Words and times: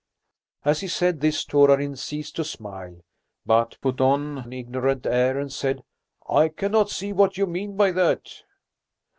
As 0.65 0.79
he 0.79 0.87
said 0.87 1.21
this 1.21 1.45
Torarin 1.45 1.95
ceased 1.95 2.35
to 2.37 2.43
smile, 2.43 3.01
but 3.45 3.77
put 3.81 4.01
on 4.01 4.39
an 4.39 4.51
ignorant 4.51 5.05
air 5.05 5.37
and 5.37 5.53
said: 5.53 5.83
"I 6.27 6.47
cannot 6.47 6.89
see 6.89 7.13
what 7.13 7.37
you 7.37 7.45
mean 7.45 7.77
by 7.77 7.91
that." 7.91 8.41